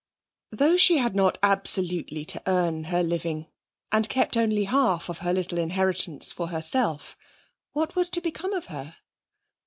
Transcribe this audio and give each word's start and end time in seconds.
Though 0.49 0.77
she 0.77 0.97
had 0.97 1.13
not 1.13 1.37
absolutely 1.43 2.25
to 2.25 2.41
earn 2.47 2.85
her 2.85 3.03
living, 3.03 3.45
and 3.91 4.09
kept 4.09 4.35
only 4.35 4.63
half 4.63 5.09
of 5.09 5.19
her 5.19 5.31
little 5.31 5.59
inheritance 5.59 6.31
for 6.31 6.47
herself, 6.47 7.15
what 7.73 7.95
was 7.95 8.09
to 8.09 8.19
become 8.19 8.53
of 8.53 8.65
her? 8.65 8.95